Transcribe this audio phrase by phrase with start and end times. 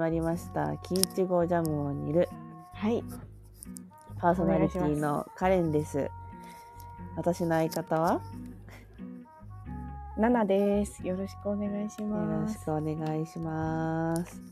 [0.00, 2.28] まりました「キイチゴジャムを煮る。
[2.72, 3.04] はい。」
[4.18, 6.10] パーソナリティのカレンです。
[7.16, 8.20] 私の相方は？
[10.18, 11.06] ナナです。
[11.06, 12.54] よろしくお願いしよます。
[12.54, 14.42] ろしくお願いします。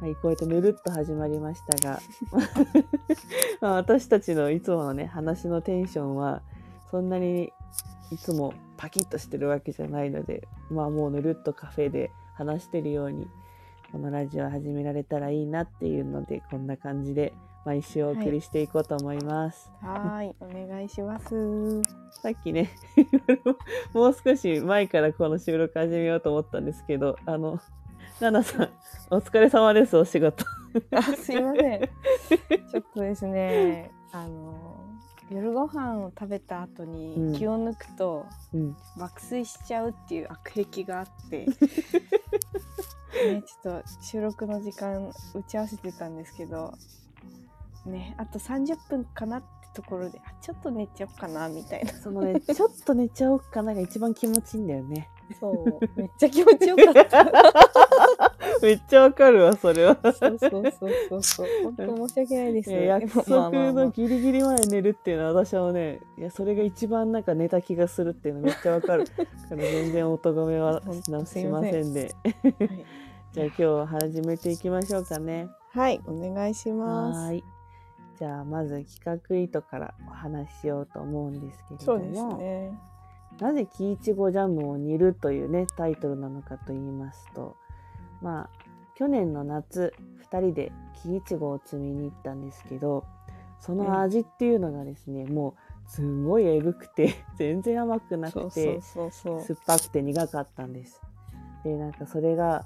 [0.00, 2.00] はい、こうやってぬるっと始まりましたが。
[3.60, 6.42] まあ私たちのいつものね話のテンションは
[6.90, 7.52] そんなに
[8.10, 13.28] いつもパキッとしてるわけじゃないのでまあもうぬるっとカフェで話してるように
[13.92, 17.32] このラジオ始められたらいいなっていうのでこんな感じで
[17.64, 19.70] 毎週お送りしていこうと思います。
[19.82, 21.82] はーい、お願いします。
[22.12, 22.70] さっきね
[23.92, 27.58] もう少し前からこの収録始めようと思ったんですけどあの
[28.20, 28.70] ナナさん
[29.10, 30.44] お疲れ様ですお仕事。
[30.92, 31.80] あ、すいません。
[31.80, 34.84] ちょっとですね、あの
[35.30, 36.92] 夜ご飯を食べた後うん
[37.32, 41.46] に気を抜くとうん爆睡しちゃうっていう悪癖があって。
[43.26, 46.74] ね、ちょっと収録の時間打ち合わせてたんですけど
[47.86, 55.08] ねあと30分かなってところであちょっと寝ちゃおうかなみたいなそのねちょっと寝ちゃおうかなが一番気持ちいいんだよね。
[55.38, 57.24] そう めっちゃ気持ちよかった
[58.62, 59.96] めっちゃわかるわそれは。
[60.02, 60.72] そうそうそう
[61.08, 61.46] そうそう。
[61.62, 62.70] 本当申し訳ないです。
[62.70, 69.12] いや約束のギリギリまで寝るっていうのは私はねいやそれが一番なんか寝た気がするっていうのめっちゃわかるか
[69.50, 72.30] ら全然お咎めはしいませんませんでは
[72.64, 72.84] い
[73.32, 77.18] じゃあ今日は始めていきましょうかねはい、お願いします。
[77.18, 77.44] はーい
[78.18, 82.78] じゃあまず企画意図からお話ししようと思うんですけれどもそうですね。
[83.38, 87.56] なぜ木いちごジャムを煮るというねタイトルなのかと言いますと
[88.20, 88.50] まあ
[88.96, 89.94] 去年の夏
[90.28, 93.06] 2人で木いちごを摘みに行ったんですけど
[93.60, 95.54] その味っていうのがですね、も
[95.86, 98.80] うすんごいえぐくて 全然甘くなくて。
[98.80, 99.10] 酸っ
[99.66, 101.00] ぱくて苦かったんです。
[101.62, 102.64] でなんかそれが、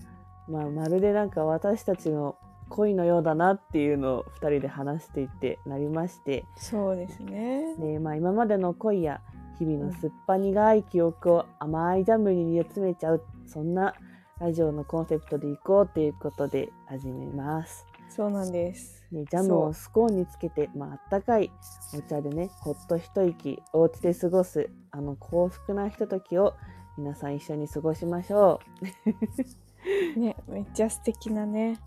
[0.49, 2.37] まあ、まるでなんか私たちの
[2.69, 7.75] 恋のようだなっていうのを2人で話していってなりましてそうですね。
[7.79, 9.21] で、まあ、今までの恋や
[9.59, 13.95] 日々の酸っぱ苦い記憶を甘いジャムに煮詰めちゃうそんな
[14.41, 17.87] ラジオのコンセプトでいこうということで始めます。
[18.09, 19.05] そうなんです。
[19.13, 21.53] ね、ジャムをスコーンにつけて、まああったかい
[21.97, 26.55] お茶でねほっと一息お家で過ごすあの幸福なひとときを
[26.99, 28.61] 皆さん一緒に過ごしましょ
[30.17, 31.79] ね、めっちゃ素敵なね。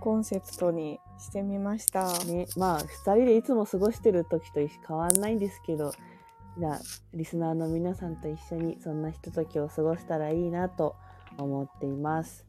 [0.00, 2.06] コンセプトにしてみました。
[2.06, 2.24] う。
[2.26, 5.92] ね、まあ2人でいつも過ごしてる時と変わんないんですけど
[6.58, 6.80] じゃあ
[7.12, 10.96] リスナーの皆さんと一緒にそんなひとときを過ごしたらいいなと
[11.38, 12.46] 思っています。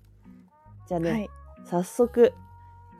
[0.88, 1.30] じゃあね、はい。
[1.66, 2.34] 早速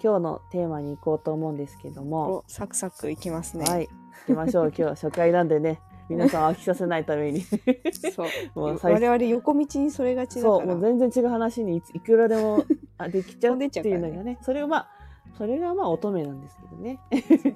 [0.04, 3.66] 今日のテーマに行こうと思うんですけども、お、サクサクいきますね。
[3.66, 3.90] はい
[4.28, 5.80] 行きましょう今日は初回なんでね
[6.12, 8.28] 皆さん飽きさせないためにそう。
[8.56, 10.42] もう最我々横道にそれがちだ。
[10.42, 12.66] そうもう全然違う話にいくらでも
[12.98, 14.90] あできちゃうっていうのがねそれがまあ
[15.38, 17.00] それがまあ乙女なんですけどね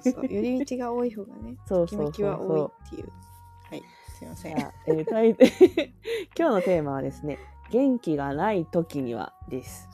[0.00, 3.12] そうそう寄り道が多い方がね、 そうそうそうめきは多いそっていう。
[3.70, 3.82] はい。
[4.18, 4.58] すいません。
[4.58, 5.36] えータイ
[6.38, 7.38] 今日のテーマはですね
[7.70, 9.88] 元気がない時にはです、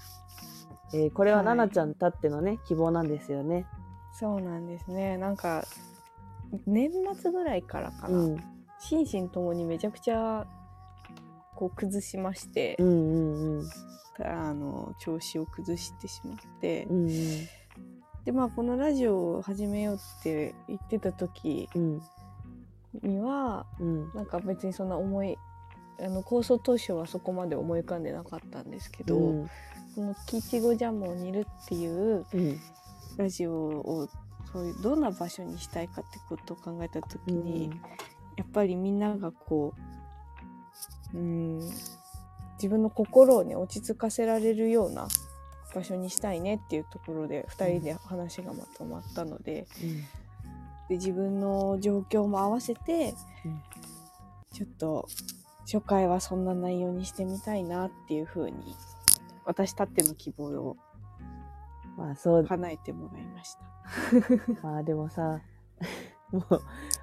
[0.95, 3.67] えーこれははい奈々ちゃんたってのね希望なんですよね
[4.12, 5.17] そうなんですね。
[5.17, 5.65] なんか
[6.67, 8.52] 年末ぐらいからかな、うん
[8.82, 10.44] 心身ともにめちゃくちゃ
[11.54, 13.69] こう崩しましてう、んうんうん。
[14.25, 17.09] あの調子を崩してしまって、うん
[18.25, 22.03] でまあこのラジオを始めようって言ってた時うん
[23.03, 24.12] にはうん。
[24.15, 25.37] なんか別にそんな思い
[26.00, 29.47] あの構想当初はそこまで思い浮かんでなかったんですけど、うん。
[29.94, 32.60] この「キイチゴジャムを煮る」っていううん。
[33.16, 34.09] ラジオを
[34.53, 37.71] そういうどんな場所にしたいかってことを考えた時に、
[38.37, 39.75] やっぱりみんながこ
[41.15, 41.59] ううん
[42.54, 45.09] 自分の心をね落ち着かせられるような
[45.75, 49.66] 場所にしたいねっていうところで2人で話がまとまったので
[50.88, 53.62] で自分の状況も合わせて、うん
[54.53, 55.09] ちょっと
[55.62, 58.77] 初回はそんな内容にしてみたいなっていう風に
[59.45, 60.77] 私たっての希望を
[61.97, 64.60] まあそう叶えてもらいました。
[64.62, 65.41] まあでもさ
[66.30, 66.62] もう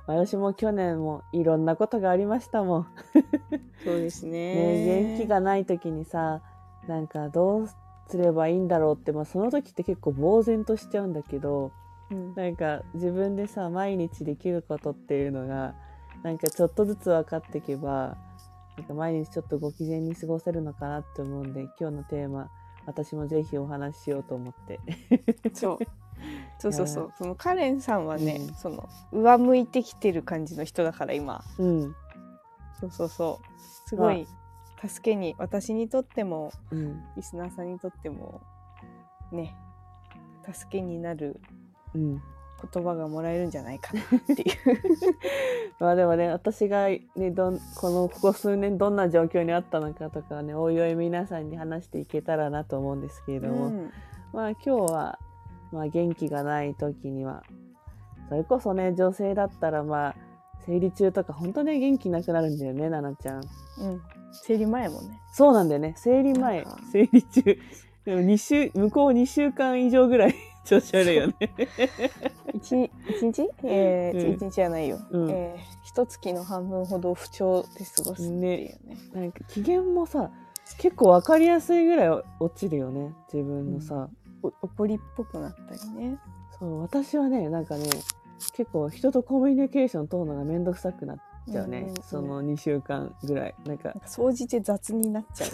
[0.09, 2.87] 私も去年もいろんなことがありましたもん。
[3.85, 6.41] そうですねね元気がない時にさ
[6.87, 7.67] なんかどう
[8.07, 11.71] すればいいんだろうって、まあ、その時って結構呆然としちゃうんだけど
[12.09, 15.75] うんなんか自分でさ毎日できることっていうのが
[16.23, 18.17] なんかちょっとずつ分かっていけば
[18.77, 22.49] なんか毎日ちょっとご機嫌に過ごせるのかなって思うんで今日のテーマ
[22.87, 24.79] 私もぜひお話ししようと思って。
[25.53, 25.77] そう。
[26.59, 27.13] そうそうそう。
[27.17, 28.53] そのカレンさんはね、うん。
[28.55, 31.43] その上向いてきてる感じの人だから今。
[31.57, 31.95] うん。
[32.79, 33.59] そうそうそう。
[33.87, 34.27] すごい
[34.85, 37.03] 助けに私にとってもうん。
[37.15, 38.41] リスナーさんにとっても
[39.31, 39.55] ね
[40.51, 41.39] 助けになる
[41.93, 42.21] うん。
[42.73, 44.01] 言葉がもらえるんじゃないかな。
[44.01, 44.47] っていう
[45.79, 53.91] まあでもね私がねどんこのここ数年どんな状況にあったのかとかはねおいおい皆さんに話していけたらなと思うんですけれども、うん。
[54.33, 55.19] まあ今日は、
[55.71, 57.43] まあ、元気がない時には。
[58.29, 60.15] それこそね女性だったらまあ
[60.65, 63.87] 生理中とか本当ね元気なくなるんだよね奈々ちゃん。
[63.89, 64.01] うん。
[64.31, 65.19] 生理前もね。
[65.33, 65.93] そうなんだよね。
[65.97, 66.65] 生理前。
[66.91, 67.41] 生理中。
[68.05, 71.35] でも2週向こう2週間以上ぐらい 調子悪いよね。
[72.53, 73.49] 一一日？
[73.63, 74.33] えーうん。
[74.35, 75.29] 一日じゃないよ、うん。
[75.31, 77.67] えー一月の半分ほど不調で
[77.97, 78.77] 過ごすっていうね。
[79.11, 80.29] なんか機嫌もさ
[80.77, 82.23] 結構分かりやすいぐらい落
[82.55, 86.17] ちるよね自分のさ、お怒りっぽくなったりね。
[86.57, 87.89] そう私はねなんかね
[88.53, 91.17] 結構人とコミュニケーション取るのが面倒くさくなっ
[91.49, 91.95] ちゃうね、うんうんうん。
[92.03, 93.55] その2週間ぐらい。
[93.65, 93.93] なんか。
[94.05, 95.49] 総じて雑になっちゃう。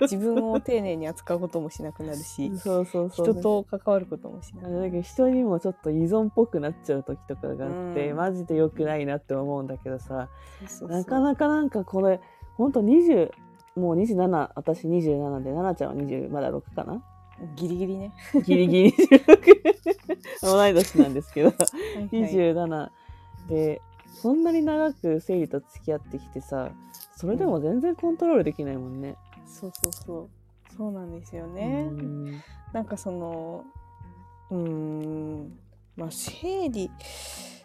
[0.02, 3.32] 自分を丁寧に扱うこともしなくなるしそうそうそう。
[3.32, 5.02] 人と関わることもしなくなる。
[5.02, 8.16] 人にもちょっと依存っぽくなっちゃう時とかがあって、うん。
[8.16, 10.28] マジで良くないなって思うんだけどさ
[10.82, 12.20] なかなかなんかこれ
[12.56, 13.32] ほんと20
[13.76, 17.02] もう27私27で奈々ちゃんは20まだ6かな？
[17.56, 18.12] ギリギリね。
[18.44, 18.90] ギリギリ。
[18.92, 19.62] 26
[20.42, 21.48] 同い年なんですけど。
[21.48, 22.08] はいはい。
[22.10, 22.90] 27
[23.48, 23.80] で
[24.20, 26.70] そんなに長く生理と付き合ってきてさ
[27.16, 29.16] それでも全然コントロールできないもんね。
[29.46, 30.28] そうそうそう。
[30.76, 32.42] そうなんですよね、うん。
[32.72, 33.64] なんかその
[34.50, 35.58] うーん。
[35.96, 36.90] まあ生理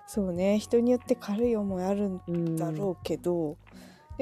[0.08, 0.60] そうね。
[0.60, 3.58] 人によって軽い思いあるんだろうけど、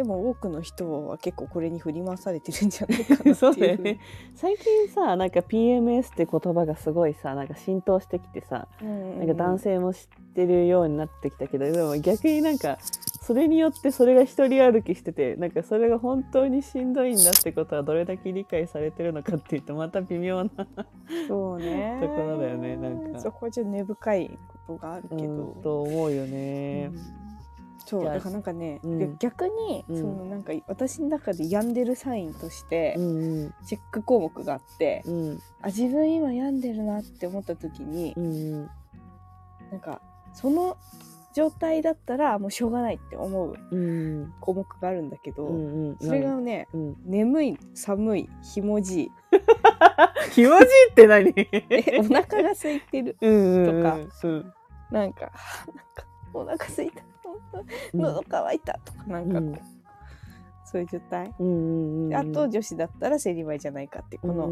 [0.02, 4.00] でも多くの人は結構これに振り回されてるんじゃないかなっていう そうだよね。
[4.36, 12.80] 最近さなんか PMS って言葉がすごいさなんか浸透してきてさうんなんか男性も知ってるようになってきたけどでも逆になんか
[13.22, 20.50] それによってそれが一人歩きしててなんかそれが本当にしんどいんだってことはどれだけ理解されてるのかっていうとまた微妙な、
[21.28, 22.00] そうね。
[22.02, 23.20] ところだよねなんか。
[23.20, 26.90] そこはちょっと根深いことがあるけど、うんと思うよね。
[26.92, 27.21] うん。
[27.86, 29.18] そうだからなんかね、うん。
[29.18, 29.98] 逆に、うん。
[29.98, 33.54] そのなんか私の中で病んでるサインとしてうんうん。
[33.66, 35.40] チェック項目があって、うん。
[35.62, 38.70] あ自分今病んでるなって思った時に、うん
[39.72, 40.02] なんか
[40.34, 40.78] その
[41.34, 44.34] 状態だったらもうしょうがないって思ううん。
[44.42, 45.98] 項目があるんだけど、うんうん。
[46.00, 46.96] それがねうん。
[47.06, 49.04] 眠い寒いひもじ。
[49.04, 49.12] い
[50.34, 51.30] 気持ちいいって何？
[51.70, 54.54] えお腹が空いてるうんうんとかうん
[54.92, 55.14] なん。
[55.14, 55.32] かは
[55.64, 57.02] あなんか お腹空いた。
[57.02, 57.11] うん
[57.94, 59.60] 喉乾いたとかなんかこう、うん。
[60.72, 64.50] そういう状態、うんうんうんであと女子だったら生理前じゃないかってこの、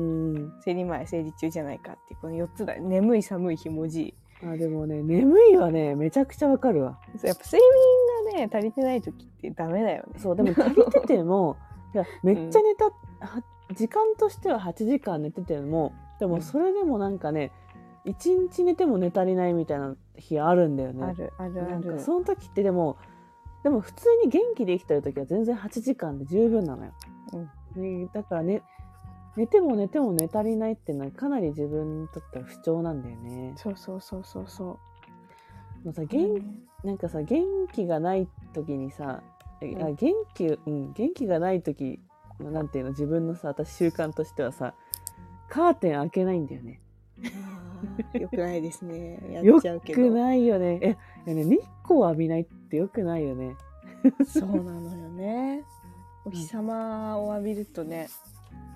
[0.65, 4.13] 生理前生理中じゃないかってこの4つだ眠い寒いひもじい
[4.45, 6.97] あでもね眠いはねめちゃくちゃわかるわ。
[7.17, 7.61] そうやっぱ睡
[8.31, 10.19] 眠がね足りてない時ってダメだよね。
[10.19, 11.57] そうでも足りてても
[11.93, 13.43] いやめっちゃ寝た、は
[13.73, 16.31] 時間としては8時間寝ててもでうん。
[16.31, 17.51] もそれでもなんかね
[18.05, 21.03] 1日寝ても寝足りないみたいな日あるんだよね。
[21.03, 22.97] あるあるあるかその時ってでも
[23.63, 26.93] でも普通に元気で生きてる時は全然8時間で十分なのよ。
[27.75, 28.63] ねだからね
[29.35, 33.53] 寝ても寝ても寝足りないっていうのはかなり自分にとっては不調なんだよね。
[33.57, 34.79] そうそうそうそうそ
[35.83, 36.41] うもうさう元
[36.83, 39.21] なんかさ元気がない時にさ、
[39.61, 41.99] えうんあ元気うん元気がない時
[42.39, 44.73] のなんていうの自分のさ私習慣としてはさ
[45.49, 46.81] カーテン開けないんだよね。
[48.14, 49.19] よくないですね。
[49.31, 50.02] やよっちゃうけど。
[50.02, 50.97] くないよね。
[51.26, 53.56] えね日光浴びないってよくないよね。
[54.28, 55.64] そうなのよね。
[56.26, 58.07] お日様を浴びるとね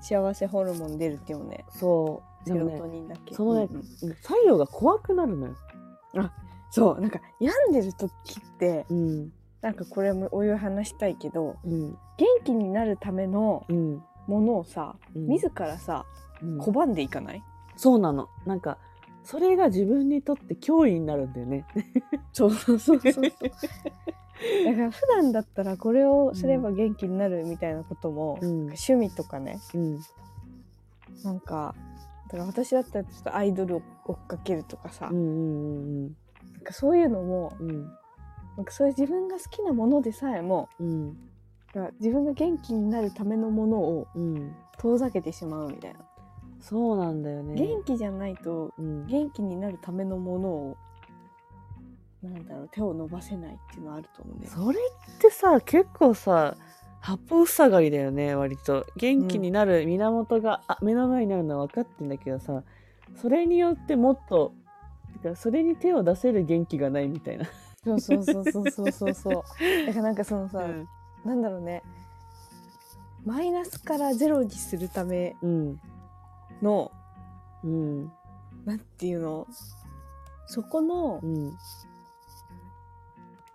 [0.01, 1.65] 幸せホルモン出るっていね。
[1.69, 2.49] そう。
[2.49, 3.33] セロトニンだっけ？
[3.35, 4.15] そのねうんうん。
[4.21, 5.55] 作用が怖くなるのよ。
[6.71, 7.01] そう。
[7.01, 8.09] なんか病んでる時
[8.39, 9.33] ってうん。
[9.61, 11.91] なんかこれもお湯話したいけどうん。
[11.91, 11.97] 元
[12.43, 14.03] 気になるためのうん。
[14.27, 15.27] ものをさ、うん。
[15.27, 16.05] 自らさ
[16.41, 16.61] うん。
[16.61, 17.43] 拒んでいかない、
[17.75, 18.29] そうなの。
[18.45, 18.77] なんか
[19.23, 21.65] それが自分にとって脅威になるんだよね。
[22.33, 23.23] そうそうそうそう。
[24.65, 28.49] だから普段だったらこれをすれば元気になるみたいなことも、うん。
[28.63, 29.59] 趣味とかね。
[29.73, 29.99] うん。
[31.23, 31.73] なんか
[32.27, 37.69] だから私だったらちょっとアイドルを追っかけるとかさ、うんうんなんかそういうのもうん。
[37.69, 37.91] うん
[38.55, 41.13] なんかそういう自分が好きなものでさえもうん。
[41.73, 44.53] だから自分が元気になるためのものをうん。
[44.77, 45.99] 遠ざけてしまうみたいな、
[46.63, 47.55] そうなんだよね。
[47.55, 49.05] 元気じゃないとうん。
[49.07, 50.77] 元気になるためのものを
[52.23, 54.57] なんだろう手を伸ばせないっていうのはあると思うんだよね。
[54.63, 56.55] それってさ結構さ
[57.01, 58.85] 八方塞がりだよね割と。
[58.95, 62.63] 元気になる源が、あ目の前にあるのは分かってんだけどさ
[63.17, 64.53] それによってもっと
[65.35, 67.45] それに手を出せる元気がないみたいな。
[67.83, 69.33] そうそうそうそうそうそうそう。
[69.85, 70.87] だからなんかそのさ、うん。
[71.25, 71.83] なんだろうね。
[73.25, 75.81] マイナスからゼロにするためうん
[76.63, 76.91] の
[77.63, 78.11] うん。
[78.65, 79.47] なんていうの？
[80.47, 81.53] そこのうん。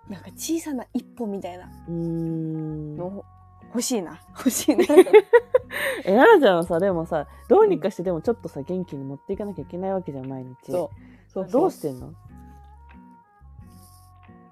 [0.09, 1.71] なんか小さな一歩みたいな。
[1.89, 2.97] うん。
[2.97, 3.25] の
[3.69, 4.21] 欲しいな。
[4.37, 4.85] 欲しいな。
[6.05, 10.71] えななちゃんはさでもさどうにかしてでもちょっとさ元気に持っていかなきゃいけないわけじゃん毎日。
[10.71, 11.49] そうそう。
[11.49, 12.15] どうしてんの？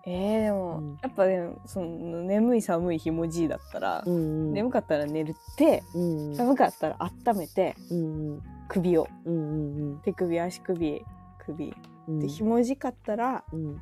[0.08, 0.98] えー、でも、うん。
[1.02, 4.52] やっぱねその眠い寒いひもじいだったら、うんうん。
[4.52, 6.36] 眠かったら寝るってうんうん。
[6.36, 6.96] 寒かったら
[7.26, 8.42] 温めてうんうん。
[8.68, 9.08] 首を。
[9.24, 11.02] うんうん手首足首
[11.44, 11.74] 首。
[12.08, 12.20] うん。
[12.20, 13.74] でひもじかったらうん。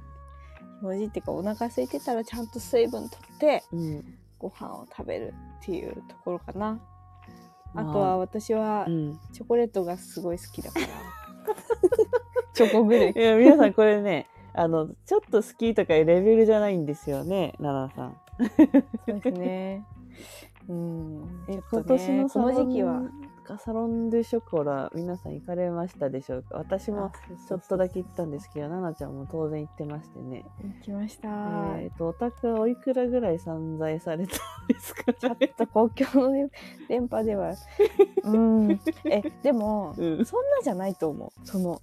[0.80, 4.04] ひもじっていうかお腹空いてたらちゃんと水分取ってうん。
[4.38, 6.80] ご飯を食べるっていうところかな。
[7.74, 7.90] まあ。
[7.90, 9.20] あとは私はうん。
[9.34, 10.86] チョコレートがすごい好きだから。
[12.54, 18.16] チョコグレいや皆さんこれねあのちょっと好きとかいうレベルじゃないんですよね奈々さん。
[19.06, 19.84] そうですね。
[20.68, 21.44] うん。
[21.48, 23.02] えちょっと今年のサロンの時期は
[23.58, 26.56] サロン・デュ・ショコラ皆さん行かれましたでしょうか？
[26.56, 27.12] 私も
[27.48, 30.44] ちょっとだけ行ったんですけど奈々ちゃんも当然行ってましてね。
[30.62, 31.28] 行きました、
[31.78, 36.48] えっとお宅はおいくらぐらい散財されたんですかちょっと公共の
[36.88, 37.52] 電波では。
[38.24, 38.80] うん。
[39.04, 40.24] えでもうん。
[40.24, 41.46] そんなじゃないと思う。
[41.46, 41.80] その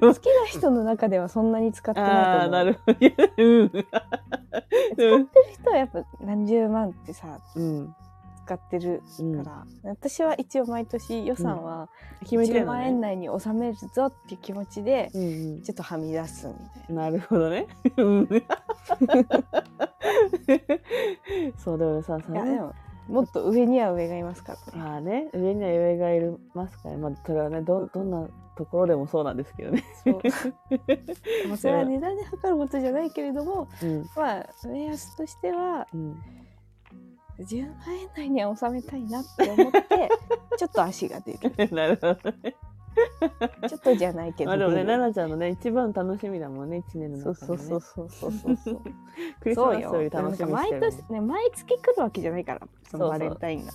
[0.00, 2.38] 好きな人の中ではそんなに使ってないと思う。
[2.38, 2.98] ああなるほど。
[3.38, 3.70] うん。
[3.70, 3.84] 使っ
[4.96, 7.94] てる人はやっぱ何十万ってさうん
[8.48, 11.90] 使ってるうんから、私は一応毎年予算は
[12.22, 17.02] 決めてる10の万円ね内に収めるぞっていう気持ちでうんうんちょっとはみ出すみたいな。
[17.02, 17.66] なるほどね。
[17.98, 18.28] うん
[21.58, 22.74] そうでもさ、さいやでも
[23.08, 24.78] もっと上には上がいますからね。
[24.78, 26.20] まあね、上には上がい
[26.54, 29.84] ますから、まあ、それはね、ど、どんなところでもそうなんですけどね。
[30.04, 30.20] そう
[31.48, 34.08] まあそれは値段で測ることじゃないけれどもうん。
[34.16, 36.16] まあ目安としてはうん。
[37.38, 40.08] 10万円内には収めたいなって思って
[40.58, 41.38] ちょっと足が出る。
[41.74, 42.56] なるほどね。
[43.68, 44.50] ちょっとじゃないけど。
[44.50, 47.22] まあでもね、奈々ちゃんのね、一番楽しみだもんね、一年のね。
[47.22, 48.80] そうそうそうそうそうそうそう。
[49.40, 53.72] クリスマスより楽しみに毎してるもん年ね毎月来るわけじゃないからそのバレンタインが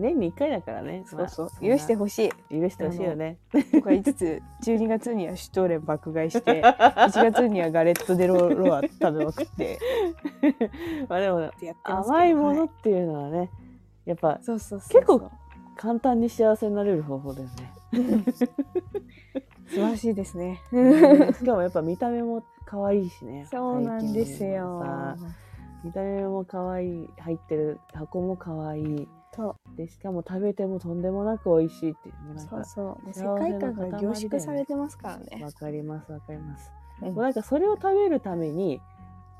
[0.00, 1.04] 年に一回だからね。
[1.06, 3.38] そうそうまあ許してほしい許してほしいよね。
[3.52, 9.78] とか言いつつ12月にはシュトーレン爆買いして 1月にはガレット・デ・ロロア食べまくって
[11.08, 11.50] まあでも、
[11.84, 13.50] 甘いものはっていうのはね、
[14.04, 15.30] やっぱそうそうそう結構
[15.76, 17.72] 簡単に幸せになれる方法だよね。
[19.68, 23.46] 素晴らしいですねうんしかもやっぱ見た目も可愛いしね。
[23.50, 24.82] そうなんですよ
[25.82, 29.08] 見た目も可愛い、入ってる箱も可愛い。
[29.32, 32.14] とで、しかも食べてもとんでもなく美味しいっていう。
[32.26, 33.34] もうなんかそうそう。
[33.36, 35.42] 世界観が塊凝縮されてますからね。
[35.44, 36.70] わかりますわかります。
[37.02, 37.14] うん。
[37.14, 38.80] もうなんかそれを食べるために、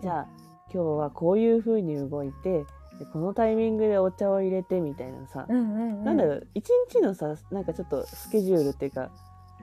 [0.00, 0.28] じゃあ
[0.72, 2.64] 今日はこういう風に動いて、
[2.98, 6.04] でこのタイミングでお茶を入れてみたいなさ、うんうんうん。
[6.04, 9.10] なんだろう一日のさなんかちょっとスケジュールっていうか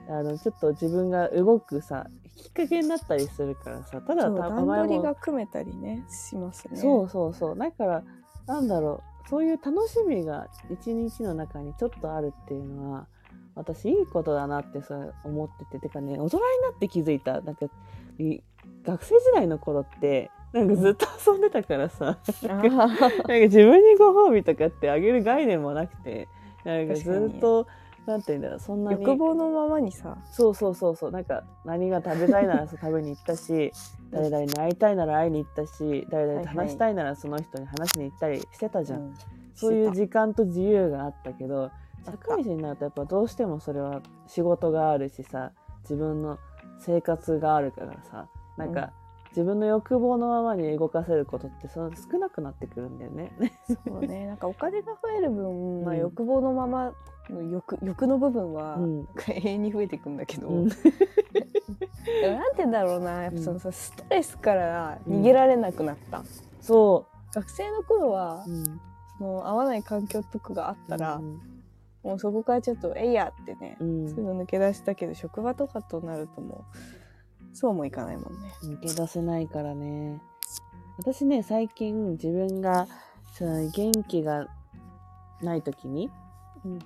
[0.08, 6.76] あのちょっと自分が動くさきっかけになったりするからさただそう段た甘い取りが組めたりねしますね。
[6.76, 7.58] そうそうそう。
[7.58, 8.02] だから
[8.46, 13.06] なんだろうそういう楽しみが一日の中にちょっとあるっていうのは
[13.54, 14.94] 私いいことだなってさ
[15.24, 15.78] 思ってて。
[15.80, 17.66] てかね大人になって気づいたなんか
[18.18, 18.40] い
[18.84, 22.88] 学生時代の頃ってなんかずっと遊んでたからさ、 なんか
[23.26, 26.26] 自分にご褒美とかってあげる概念もなくて
[26.64, 27.66] なんかずっと
[28.08, 30.16] なんて言うんだろうそんなに欲望のままにさ。
[30.32, 33.70] そうそうそうそうなんか何が食べたいなら食べに行ったし
[34.10, 39.14] 誰々に会いたいなら会いに行ったし誰々と話したいならその人に話しに行ったりしてたじゃん、うん。
[39.54, 41.70] そういう時間と自由があったけど
[42.04, 46.38] た社会人になるとやっぱどうしてもそれは仕事があるしさ自分の
[46.78, 48.92] 生活があるからさなんか、
[49.30, 53.32] 自分の欲望のままに動かせることってその少なくなってくるんだよね。
[53.66, 54.26] そうね。
[54.28, 56.92] なんかお金が増える分、まあ、うん欲望のまま
[57.30, 58.78] の欲欲の部分は、
[59.28, 60.68] 永遠に増えていくんだけど、うん。
[60.72, 63.24] でもなんて言うんだろうな。
[63.24, 66.22] やっぱそのさ、ストレスから逃げられなくなった、
[66.60, 68.44] そ学生の頃は
[69.18, 71.40] その合わない環境とかがあったら、うん。
[72.02, 74.08] もうそこからちょっと「えいや!」ってね、うん。
[74.08, 76.97] そういうの抜け出したけど職場とかとなるともう
[77.58, 78.52] そうもいかないもんね。
[78.62, 80.22] 抜け出せないからね
[80.96, 82.86] 私ね最近自分が
[83.34, 84.46] その元気が
[85.42, 86.08] ない時に
[86.64, 86.78] うん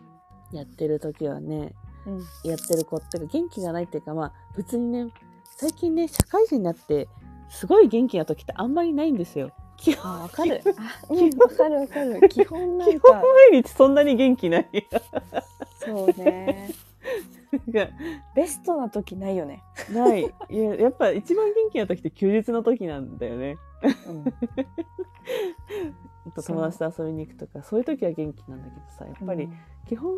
[0.50, 1.74] やってる時はね
[2.06, 5.10] うんやってる子っていうか元気がないっていうかまあ別にね
[5.44, 7.06] 最近ね社会人になって
[7.50, 10.62] すごい元気な時ってあんまりないんですよ基本あわかる。
[10.64, 12.28] あうんわかるわかる。
[12.28, 14.68] 基本 なん基本か毎日そんなに元気ない
[15.84, 16.70] そうね。
[18.35, 19.62] ベストな時ないよね。
[19.92, 20.23] ない。
[20.50, 23.56] いややっぱ一番元気な時って休日の時なんだよね。
[24.06, 24.25] うん。
[26.42, 29.49] 友達と遊びに行くとかそういう時は元気なんだけどさやっぱり
[29.88, 30.14] 基本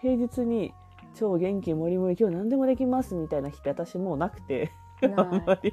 [0.00, 0.74] 平日に
[1.14, 4.72] 超元気もりもり今日何でもできますみたいな日って私もうなくて。
[5.16, 5.72] あんまり。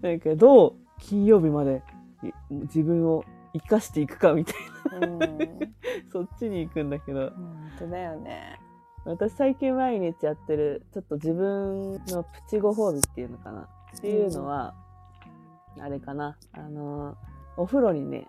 [0.00, 1.82] なんかどう金曜日まで
[2.22, 3.24] い自分を
[3.54, 5.06] 生かしていくかみたいな。
[5.06, 5.18] うん。
[6.12, 7.30] そっちに行くんだけど。
[7.30, 8.57] 本当だよね
[9.04, 13.68] 私最近毎日やってるちょっと自分のプチご褒美っていうのかな。
[13.96, 14.74] っていうのは、
[15.80, 16.36] あれかな。
[16.52, 17.16] あの
[17.56, 18.28] お風呂にね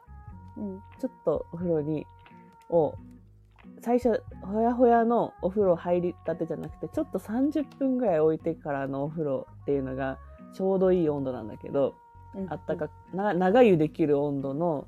[0.58, 0.80] うん。
[1.00, 2.06] ちょっとお風呂に
[2.70, 2.96] を
[3.82, 10.18] 最初ほやほやのお風呂入りたてじゃなくてちょっと30分ぐらい置いてからのお風呂っていうのが
[10.54, 11.96] ちょうどいい温度なんだけど、
[12.48, 14.88] あったかくな長湯できる温度の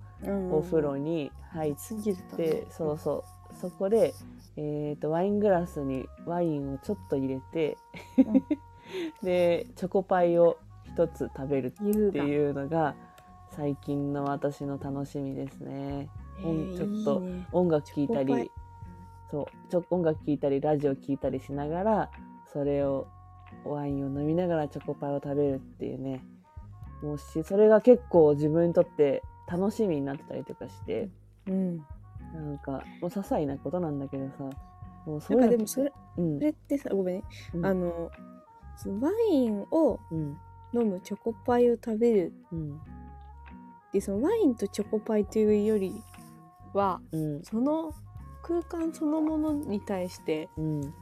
[0.52, 4.14] お風呂に入っすぎるとて、ねそうそうそこで、
[4.58, 7.78] えー、とワイングラスにワインをちょっと入れて、
[8.18, 8.44] うん。
[9.24, 12.96] でチョコパイを一つ食べるっていうのが
[13.52, 16.10] 最近の私の楽しみですね。
[16.40, 18.52] えーちょっと音楽聴いたり
[19.30, 22.12] そうちょ音楽聴いたりラジオ聴いたりしながら
[22.52, 23.08] それを
[23.64, 26.24] ワインを飲みながらチョコパイを食べるっていうね。
[27.04, 31.10] もうしそれが結構自分にとって楽しみになってたりとかして。
[31.48, 31.86] うん
[32.34, 34.50] なんかもう些細なことなんだけどさ
[35.06, 36.38] もうそなんれかでもそれうん。
[36.38, 37.24] それってさごめんね、
[37.54, 37.66] うん。
[37.66, 38.12] あの
[39.00, 40.38] ワインをうん。
[40.74, 42.80] 飲むチョコパイを食べるうん。
[43.92, 46.02] でそのワインとチョコパイというより
[46.74, 47.44] はうん。
[47.44, 47.94] その
[48.42, 50.94] 空間そのものに対してうん。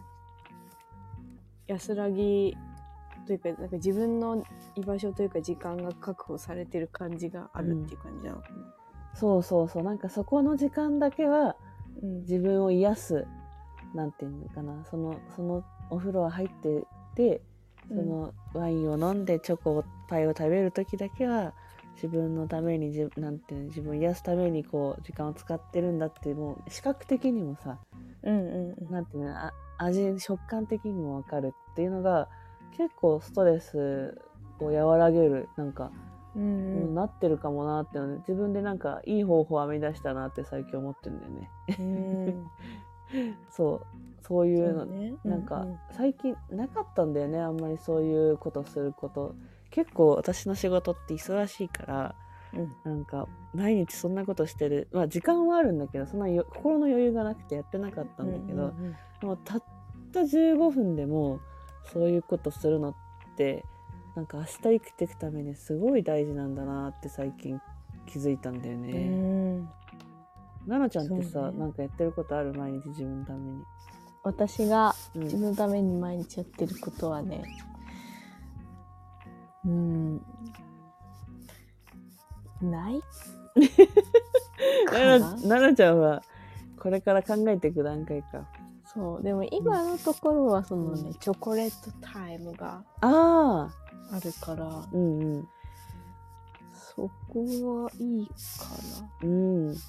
[1.68, 2.58] 安らぎ
[3.28, 4.44] というかなんか自分の
[4.76, 8.79] 居場所というか時間が確保されてる感じがあるっていう感じなのかな。
[9.14, 9.84] そうそうそう。
[9.84, 11.56] なんかそこの時間だけは
[12.02, 12.20] うん。
[12.22, 13.28] 自分を癒す
[13.94, 14.86] なんていうのかな。
[14.86, 16.84] そのそのお風呂入って
[17.16, 17.42] て
[17.88, 21.54] そのワインを飲んでチョコパイを食べる時だけは
[21.96, 27.80] 自分のためにじなんていうの自分を癒すためにこう時間を使ってるんだってもう視覚的にもさ
[28.24, 28.92] うんうんうん。
[28.92, 32.30] なんていうのあ味食感的にもわかるっていうのが
[32.78, 34.18] 結構ストレス
[34.60, 35.92] を和らげるなんか、
[36.36, 36.46] うんう
[36.92, 36.96] ん。
[36.96, 41.52] なってるかもなって自分でなんかいい方法を編み出したなって最近思ってるんだよね。
[41.80, 42.48] うん。
[43.50, 43.82] そう。
[44.22, 44.86] そういうの。
[44.86, 45.14] ね。
[45.24, 47.40] なんかう最近なかったんだよね。
[47.40, 49.36] あんまりそういうことすること。
[49.72, 52.16] 結構私の仕事って忙しいから
[52.54, 52.76] うん。
[52.84, 54.88] なんか毎日そんなことしてる。
[54.92, 59.64] まあ時間はあるんだけどそんなよ心の余裕がなくてやってなかったんだけど、うんうんもうたっ
[60.14, 61.42] た15分でも
[61.92, 62.96] そういうことするのっ
[63.36, 63.66] て
[64.16, 67.60] なんか明日生きていくためにすごい大事なんだなって最近
[68.08, 68.92] 気づいたんだようね。
[69.10, 69.70] ん
[70.68, 73.64] 奈々ちゃんってさ、ねなんかやってることある毎日自分のために？
[74.24, 77.44] 私がうん自分のために毎日やってることはね
[79.66, 80.22] うん
[82.62, 83.00] ない
[84.86, 85.30] か奈な？
[85.30, 86.22] 々奈々ちゃんは
[86.78, 88.46] これから考えていく段階か。
[88.94, 93.70] そうでも今のところはそのね、うんチョコレートタイムがあ
[94.12, 95.48] あ、あるからうんうん。
[96.96, 98.34] そこはいいか
[99.22, 99.74] うん。
[99.74, 99.80] な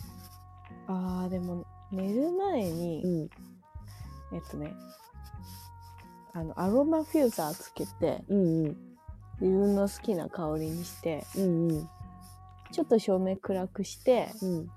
[0.88, 4.36] あーでも寝る前に、うん。
[4.36, 4.74] えっとね
[6.32, 8.76] あのアロマフューザーつけてうんうん。
[9.40, 11.88] 自分の好きな香りにしてうんうん。
[12.70, 14.70] ちょっと照明暗くしてうん。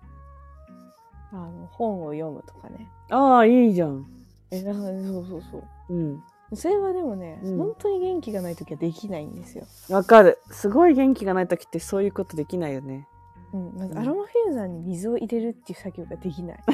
[1.33, 4.05] あの本を読むとかねああ、いいじゃん。
[4.51, 6.23] えだからねそうそうそううん。
[6.55, 9.65] それはでもね、うん本当に元気がない時はできないんですよ。
[9.89, 10.37] わかる。
[10.51, 13.07] すごい元気がない時ってそういうことできないよね。
[13.53, 16.59] うん、まずうんアロマフューザーに水を入れるっていう作業ができない。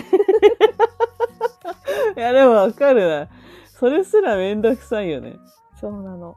[2.18, 3.30] いや、でもわかるな。
[3.66, 5.38] それすらめんどくさいよね。
[5.80, 6.36] そうなの。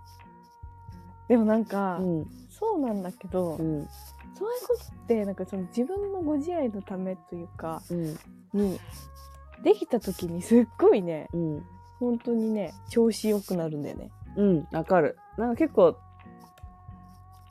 [1.29, 2.27] でもなんか、うん。
[2.51, 3.89] そうなんだけど、うん。
[4.43, 8.17] そういうことってなんかその自分のご自愛のためというかうん。
[8.53, 8.81] に
[9.63, 11.63] できた時にすっごいねうん。
[12.01, 14.11] 本当にね調子良くなるんだよね。
[14.37, 14.67] うん。
[14.73, 15.17] わかる。
[15.39, 15.97] なんか結構、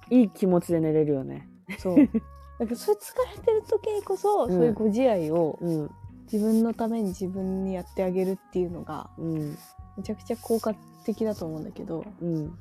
[0.10, 1.48] いい気持ちで寝れるよね。
[1.78, 1.96] そう。
[2.60, 5.90] なんかそれ疲れてる時にこそ、うんそういうご自愛をうん。
[6.32, 9.58] 自分のために自分にやってあげるっていうのがうん。
[9.98, 10.74] めちゃくちゃ効果
[11.06, 12.58] 的だと思うんだけどうん。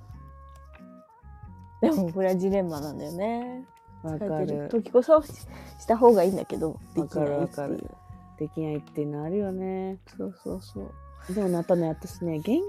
[1.80, 3.66] でもこれはジレンマなんだよね。
[4.02, 4.46] わかる。
[4.46, 4.68] る。
[4.68, 5.32] 時こそし
[5.78, 7.28] した方がいいんだけどでわきないっていう。
[7.28, 7.90] かるわかる
[8.38, 9.98] できないっていうのあるよね。
[10.16, 10.92] そうそうそ
[11.28, 11.34] う。
[11.34, 12.60] でもね、あとね、私ね、元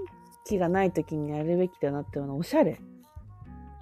[0.44, 2.78] 気がない時にやるべきだなっていうのは、おしゃれ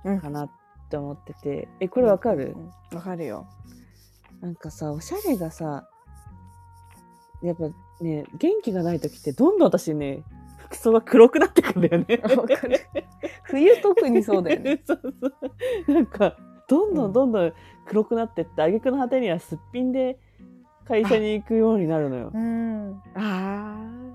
[0.04, 0.20] うん。
[0.20, 0.50] かなっ
[0.88, 1.68] て思ってて。
[1.80, 2.54] え、これわかる、
[2.90, 2.96] うん。
[2.96, 3.48] わかるよ。
[4.40, 5.88] なんかさ、おしゃれがさ、
[7.42, 10.22] やっぱね、元気がない時って、どんどん私ね、
[10.58, 12.20] 服装が黒くなってくんだよね。
[12.36, 12.80] わかる。
[13.44, 14.80] 冬特にそうだよね。
[14.86, 15.28] そうそ
[15.88, 15.92] う。
[15.92, 16.36] なんか、
[16.70, 17.52] どんどんどんどん
[17.87, 20.18] 黒くなってって、挙句の果てにはすっぴんで
[20.87, 22.30] 会社に行くようになるのよ。
[22.33, 24.11] うんあー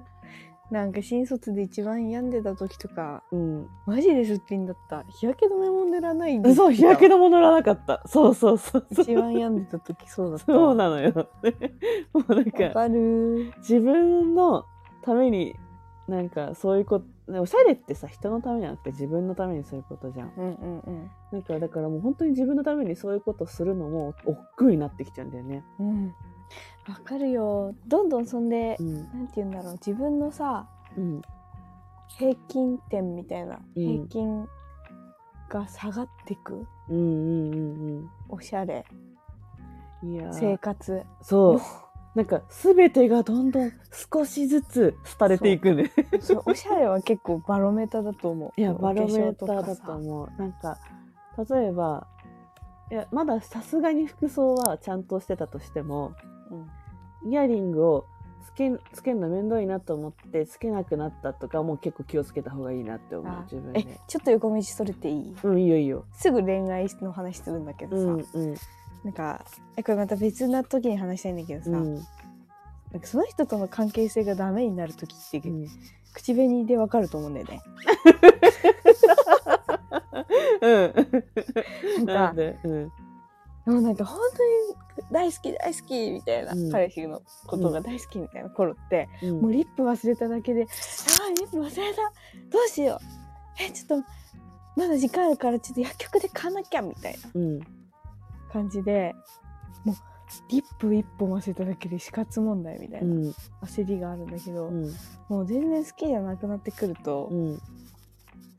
[0.72, 3.68] なんか新卒で一番病んでた時とかうん。
[3.86, 8.02] マジですっぴんだった日焼け止めも塗らないでそう、日焼け止め乗らなかった。
[8.08, 9.04] そうそうそうそう。
[9.04, 11.12] 一番病んでた時そうだったそうなのよ。
[12.14, 12.90] もうなんわか、
[13.60, 14.66] 自分の
[15.04, 15.56] ために、
[16.08, 20.34] なんかそういうこと、おしゃれってさ、人のためじゃなくて自分のためにすることじゃん。
[20.38, 25.64] うんうんうんなんか、だからもう本当に自分のためにそういうことするのも、億劫になってきちゃうんだよね。
[25.80, 26.14] うん
[26.88, 28.94] わかるよどんどんそんで、うん。
[28.96, 31.22] なんて言うんだろう自分のさうん。
[32.08, 34.48] 平均点みたいな、うん平均
[35.50, 38.86] が下がっていくうんうんうんおしゃれ
[40.04, 40.14] うん。
[40.14, 41.60] いやー生活そう。
[42.16, 43.72] なんか、すべてがどんどん
[44.12, 45.92] 少しずつ廃れていくね。
[46.22, 50.42] そうおしゃれは結構バロメーターだと思ういや、おバロメーターだと思う。
[50.42, 50.78] なんか、
[51.50, 52.08] 例えば、
[52.90, 56.14] いや、まださすがに服装はちゃんとしてたとしても、
[56.52, 56.68] うん
[57.28, 58.06] イヤリングを
[58.46, 64.00] つけつけるの面倒いなと思ってつけなくなったとかも結構気をつけた方がいいなって思うあ自分えで。
[64.08, 65.36] ちょっと横道それていい？
[65.44, 66.06] うんいいよいいよ。
[66.12, 68.06] すぐ恋愛の話するんだけどさ、う
[68.42, 68.56] んうん
[69.06, 69.46] なんか
[69.78, 71.94] えこれまた別な時に話したいんだけどさ、うん。
[71.94, 72.04] なん
[73.02, 75.68] かその人との関係性がダメになる時って、うん。
[76.12, 77.62] 口紅でわかると思うんだよね。
[80.60, 80.94] うん。
[81.98, 82.92] なんかなんで、うん、も
[83.80, 84.44] うなんか本当
[85.04, 86.72] に大好き大好きみたいな、うん。
[86.72, 89.42] 彼氏のことが大好きみたいな頃って、うん。
[89.42, 90.70] もうリップ忘れただけで「あー
[91.36, 92.02] リップ忘れた。
[92.50, 93.06] どうしよう。
[93.62, 94.08] えちょっと
[94.76, 97.30] まだ時間あるからちょっと薬局で買わなきゃ」みたいな。
[97.36, 97.75] うん
[98.56, 99.14] 感じで
[99.84, 99.96] もう
[100.50, 103.34] リップ一本忘れただけで死活問題みたいうなん。
[103.64, 104.94] 焦りがあるんだけど、うん。
[105.30, 107.60] もう全然好きじゃなくなってくると、好うん。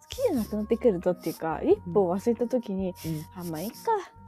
[0.08, 3.24] きじゃなくなってくるとっていうかリップを忘れた時に、うん。
[3.34, 3.76] あまあいいか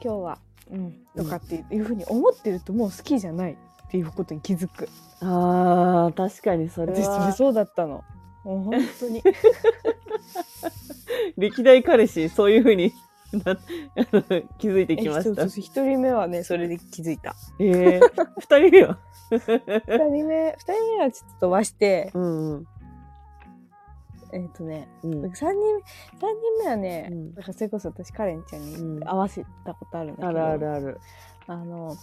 [0.03, 0.39] 今日は、
[0.71, 3.57] うん、とかっていうふうに思ってるともう好きじゃないっ
[3.91, 4.89] ていうことに気づく。
[5.21, 7.33] あー確かにそれは。
[7.33, 8.03] そうだったの。
[8.45, 9.23] もう本当に。
[11.37, 12.93] 歴代彼氏そういうふうに
[14.59, 15.45] 気づいてきました。
[15.47, 17.35] 一人目はねそれで気づいた。
[17.59, 18.01] ええ
[18.39, 18.99] 二人目は？
[19.31, 19.39] 二
[20.11, 22.11] 人目二人目はちょっと飛ばして。
[22.15, 22.67] うんうん。
[24.33, 25.31] えっ、とねうん。
[25.35, 25.79] 三人
[26.21, 27.35] 三人目はね、うん。
[27.35, 28.99] だからそれこそ私カレンちゃんうん。
[28.99, 31.01] に会わせたことあるんだけど、あるあるある。
[31.47, 31.97] あの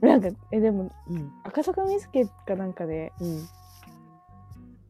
[0.00, 1.32] なんかえでもうん。
[1.44, 3.46] 赤坂見附かなんかでうん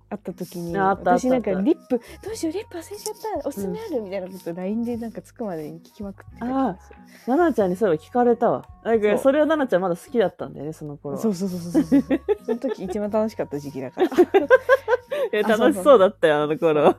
[0.09, 6.97] 会った時に私なんかリップどうしようリップ忘れちゃったおすすめある、みたいなこと LINE でなんかつくまでに聞きまくってた気がする。
[7.27, 8.65] 奈々ちゃんにそういえば聞かれたわ。
[8.85, 11.17] だからそれを奈々ちゃんまだ好きだったんだよねその頃。
[11.17, 11.23] は。
[11.23, 12.03] そうそうそうそうそう。
[12.45, 14.11] その時一番楽しかった時期だから。
[15.33, 16.95] えあそうそう楽しそうだったよあの頃。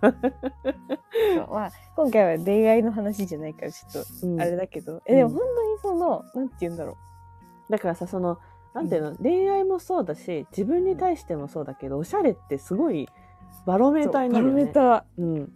[1.50, 4.42] まあ今回は恋愛の話じゃないからちょっとうん。
[4.42, 6.98] あれだけど、えでも本当にそのなんて言うんだろ
[7.70, 8.38] だからさその
[8.74, 13.10] なんていうの、恋愛もそうだし自分に対してもそうだけどおしゃれってすごい
[13.66, 14.64] バロうメーターになバロるよね。
[14.66, 15.54] メーターうん。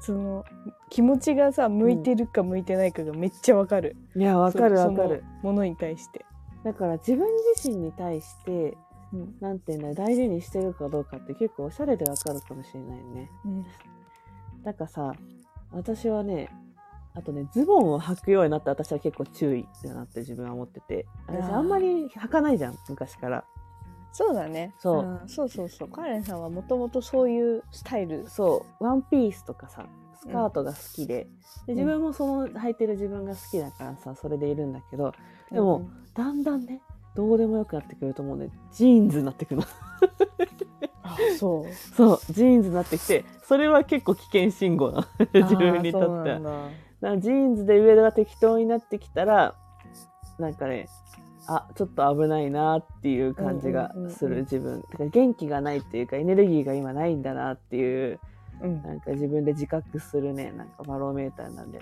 [0.00, 0.44] その
[0.90, 5.24] 気持ちがさ向いてるか向いてないかがめっちゃわかるいやわかるそわかる。
[5.42, 6.26] ものに対して、
[6.62, 7.26] だから自分
[7.56, 8.76] 自身に対して
[9.12, 13.30] うんなんていうんだ大事にしてるかどうかって結構おしゃれでわかるかもしれないよね。
[13.46, 13.66] うん
[14.62, 15.14] なんかさ
[15.72, 16.50] 私はね
[17.16, 21.06] あとねズボンを履くようになって私は結構注意だなって自分は思ってて。
[21.28, 23.44] 私あんまり履かないじゃん昔から。
[24.12, 24.74] そうだね。
[24.78, 25.02] そう。
[25.02, 25.88] んそうそうそう。
[25.88, 28.28] カレンさんはもともとそういうスタイル。
[28.28, 28.84] そう。
[28.84, 29.86] ワンピースとかさ
[30.20, 31.28] スカートが好きで,、
[31.66, 35.12] で自分もその履いてる自分が好きだからさそれでいるんだけど。
[35.52, 36.80] でもうんだんだんね
[37.14, 39.66] どうでもよくなってくると思うねジーンズになってくるの。
[41.02, 41.72] あそう。
[41.72, 46.36] そうジーンズになってきてそれは結構危険信号な 自分にとっては。
[46.36, 46.70] あーそう
[47.04, 49.54] なジーンズで上が適当になってきたら
[50.38, 50.88] なんかね
[51.46, 54.30] あちょっと危ないなっていう感じがすうんうんうんうん。
[54.30, 54.82] る自分。
[54.82, 58.18] てか元気がないっていうかエネルギーが今ないんだなっていう
[58.62, 58.82] うん。
[58.82, 61.80] なんか自分で自覚するねなんかバロメーターなんで。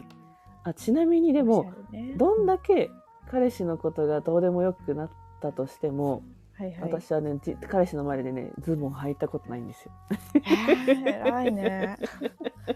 [0.64, 2.14] あちなみにでもね。
[2.16, 2.90] どんだけ
[3.30, 9.92] 彼氏のことがどうでもよくなったとしても、はいはい私はねじ彼氏の前でねズボン履いたことないんですよ。
[10.86, 11.96] 偉いね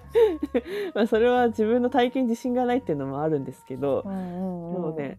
[0.95, 5.19] まあそれは自分の体験自信がないっていうのもあるんですけど、うんうんうんでもね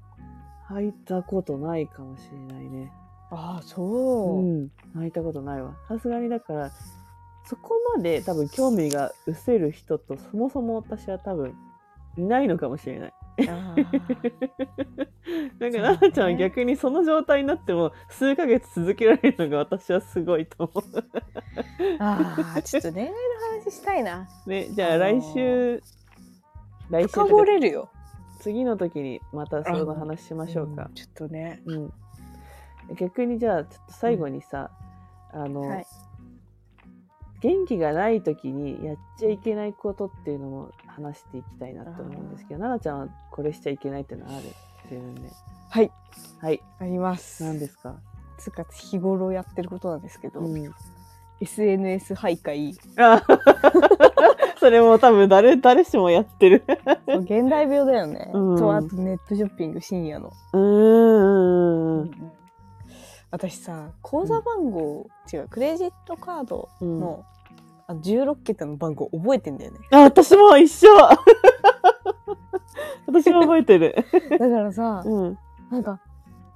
[0.70, 2.92] 履いたことないかもしれないね。
[3.30, 5.74] ああそうう、ん履いたことないわ。
[5.88, 6.72] さすがにだから
[7.46, 11.56] そこまで多分興味が失せる人とそもそも私は多分
[12.18, 13.14] いないのかもしれない。
[13.38, 13.92] なんか
[15.60, 20.84] 奈々ちゃんは逆にその状態になっても数ヶ月続けられるのが私はすごいと思
[22.00, 23.16] あーちょっと恋愛の
[23.64, 24.48] 話したいなう。
[24.50, 25.84] ね、じゃあ来週、
[26.90, 27.90] 来週深掘れるよ。
[28.40, 30.86] 次の時にまたその話しましょうか。
[30.86, 30.94] ん。
[30.94, 31.62] ちょっとね。
[31.66, 31.94] うん。
[32.96, 34.72] 逆にじゃあちょっと最後にさ、
[35.32, 35.86] あの、はい。
[37.42, 44.48] 元気がない時にやっちゃいけないことっていうのも話していきたいなと思うんですけど奈々ちゃんはこれしちゃいけないっていうのはある？
[44.90, 45.30] 自分で。
[45.70, 45.92] はい。
[46.42, 46.62] はい。
[46.80, 47.44] あります。
[47.44, 47.96] 何ですか、
[48.38, 50.74] つうか日頃やってることなんですけど、うん、
[51.40, 52.74] SNS 徘徊。
[52.98, 53.22] あ
[54.60, 56.64] それも多分誰誰しもやってる。
[57.06, 58.58] 現代病だよね、うん。
[58.58, 62.32] とあとネットショッピング深夜の、うーん
[63.30, 67.00] 私さ口座番号、違うクレジットカードうん。
[67.00, 67.26] の、
[67.88, 69.80] あ16桁の番号覚えてんだよね。
[69.92, 70.90] あ私も一緒。
[73.08, 73.96] 私も覚えてる。
[74.38, 75.38] だからさうん。
[75.72, 76.00] なんか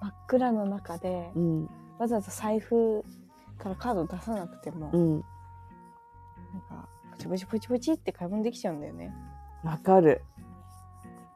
[0.02, 1.70] 真っ暗の中でうん。
[1.98, 3.04] わざわざ財布
[3.58, 5.12] からカード出さなくても、うん。
[5.12, 5.22] なん
[6.68, 9.14] かポチポチポチポチって買い物できちゃうんだよね。
[9.64, 10.24] わかる。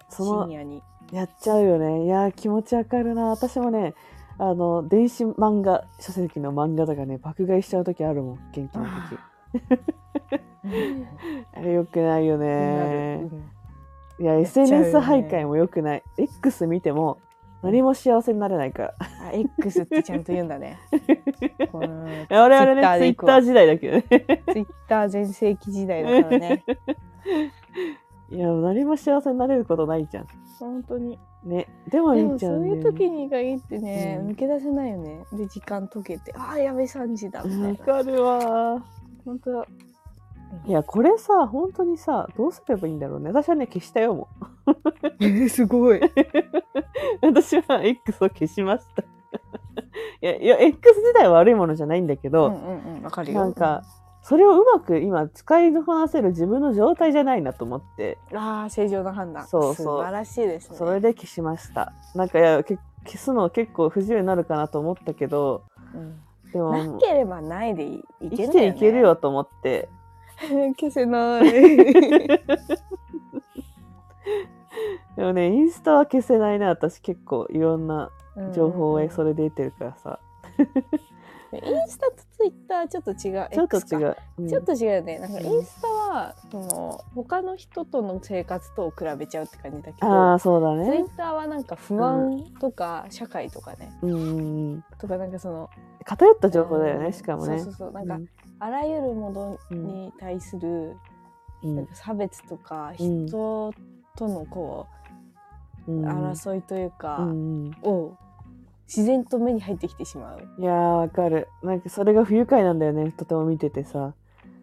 [0.10, 0.84] その深夜に。
[1.12, 2.06] やっちゃうよね。
[2.06, 3.30] いやー気持ちわかるな。
[3.30, 3.94] 私もね
[4.38, 9.18] あの電子漫画書籍の漫画とかね爆買いしちゃう時あるもん元気な時
[11.54, 13.30] あれよくないよね。
[14.20, 14.26] うん。
[14.26, 16.04] いや SNS 徘徊もよくない。
[16.18, 17.20] X 見ても
[17.66, 18.94] 何も幸せになれないから。
[19.00, 20.78] あ X ってちゃんと言うんだね。
[21.74, 24.04] 我々ね Twitter ツイッター時代だけどね。
[24.52, 26.64] ツイッター全盛期時代だからね。
[28.30, 30.28] いや何も幸せになれることないじゃん。
[30.60, 31.18] 本当に。
[31.44, 31.68] ね。
[31.90, 34.28] でもでも見ちゃそううんいう時に限ってね、うん。
[34.30, 35.26] 抜け出せないよね。
[35.34, 38.86] で時間解けてああやべ3時だみたいわなかるわ
[39.26, 39.66] 本当
[40.68, 43.30] いやこれさ本当にさどうすればいいんだろうね。
[43.30, 44.28] 私はね消したよも
[45.20, 45.98] えー、すごい。
[45.98, 46.12] う
[47.22, 49.04] 私は X を消しました。
[50.22, 53.40] いやいや X 自体は悪いものじゃないんだけど、うんうんうんわかるよ。
[53.40, 53.84] なんか
[54.22, 58.18] それをうまく今使いこなせる自分の状態じゃないなと思って。
[58.34, 59.46] ああ正常な判断。
[59.46, 59.76] そうそう。
[59.76, 60.78] 素晴らしいですね。
[60.78, 61.94] それで消しました。
[62.16, 66.20] なんかいやけ消すの結構不自由になるかなと思ったけどうん
[66.56, 69.90] でもなければないでいい生きけんだよ、ね、ていけるよと思って。
[70.80, 71.52] 消せない。
[75.18, 78.10] でもねインスタは消せないな私結構いろんな
[78.54, 80.20] 情報をそれで得てるからさ、
[81.52, 83.18] インスタとツイッターちょっと違う。
[83.52, 84.48] ちょっと違う、うん。
[84.50, 85.20] ちょっと違うよね。
[85.20, 85.46] なんかうん。
[85.46, 91.04] インスタはその他の人との生活と比べちゃうって感じだけどああそうだツイね。
[91.04, 95.70] ッターはなんか不安とか社会とかね、うんとかなんかその
[96.04, 97.04] 偏った情報だようん。
[97.06, 97.60] ねしかもね。
[97.60, 97.92] そうそうそう。
[97.92, 100.98] なんかあらゆるものうんに対する
[101.64, 101.76] うん。
[101.78, 103.26] なんか差別とかうん。
[103.28, 103.74] 人
[104.18, 104.88] とのこ
[105.88, 107.20] う争いというか
[107.84, 108.14] を
[108.88, 110.48] 自然と目に入ってきてしまう。
[110.60, 111.48] いやーわかる。
[111.64, 113.12] なんかそれが不愉快なんだよね。
[113.12, 114.14] とても見ててさ。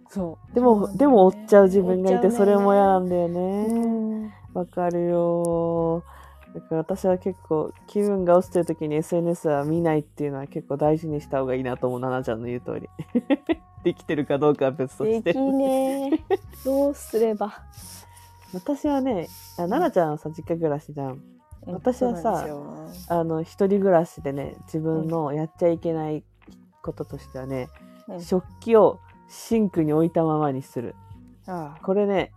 [0.08, 0.54] そう。
[0.54, 3.66] でも、でも追っちゃう自分がいてそれも嫌なんだだよね。
[3.68, 4.32] うん。
[4.54, 6.54] わかるよー。
[6.54, 12.00] だから私は結構気分が落ちてる時に SNS は見ないっていうのは結構大事にした方がいいなと思う。
[12.00, 12.88] 奈々ちゃんの言う通り。
[13.82, 15.32] できてるかどうかは別として。
[15.32, 16.38] できねー。
[16.64, 17.52] どうすれば。
[18.54, 21.22] 私はねあ奈々ちゃんはさ実家暮らしじゃん
[21.66, 22.46] 私はさ
[23.08, 26.24] あの一人暮らしでね自分のやっちゃいけない
[26.82, 27.68] こととしてはね、
[28.08, 28.98] よ食器を
[29.28, 30.94] シンクに置いたままにする。
[31.82, 32.32] これね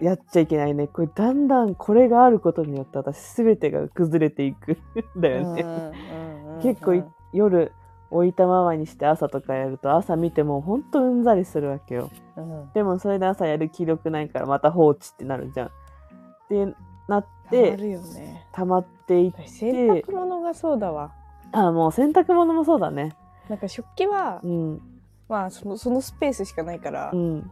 [0.00, 0.88] やっちゃいけないね。
[0.88, 7.72] これだんだんこれがあることによって私全てが崩れていくんだあよね、うんうんうんうん結構い夜
[8.10, 12.10] 置いたままにして朝とかやると朝見てもほんとうんざりするわけよ。
[12.36, 12.70] うん。
[12.74, 15.66] でもそれで朝やる気力ないからまた放置ってなるじゃん。
[15.68, 15.70] っ
[16.48, 16.74] て
[17.10, 18.46] なっあてるよね。
[18.56, 21.12] っていっ私洗濯物がそうだわ。
[21.52, 23.16] あもう洗濯物もそうだね。
[23.48, 24.80] なんか食器はうん。
[25.28, 27.50] まあそのそのスペースしかないから、うん。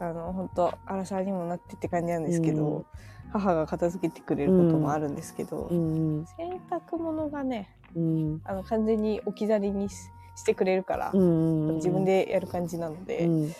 [0.00, 2.84] あの本当荒さにもなってって感じなんですけど、うん。
[3.30, 6.26] 母が片付けてくれることもあるんですけど、うん。
[6.38, 8.40] 洗濯物がねうん。
[8.44, 9.94] あの完全に置き去りにし
[10.36, 11.74] してくれるから、うん。
[11.76, 13.52] 自分でやる感じなので、うん。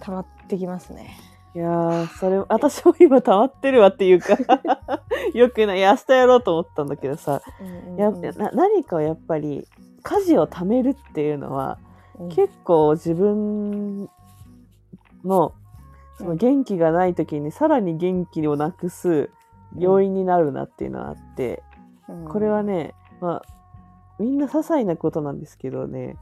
[0.00, 1.16] 溜まってきますね。
[1.56, 4.36] いやーそれ私も今溜まってるわっていうか
[5.32, 5.78] よくない。
[5.78, 7.40] いや明日やろうと思ったんだけどさ。
[7.96, 8.36] やうんうんうん。
[8.36, 9.66] な何かをやっぱり
[10.02, 11.78] 家事を貯めるっていうのは
[12.20, 12.28] うん。
[12.28, 14.10] 結構自分
[15.24, 15.54] の
[16.18, 19.30] その元気がない時にさらに元気をなくす
[19.78, 21.62] 要因になるなっていうのはあって、
[22.06, 22.24] うん。
[22.26, 22.92] これはね
[23.22, 23.42] まあ
[24.18, 26.18] みんな些細なことなんですけどね。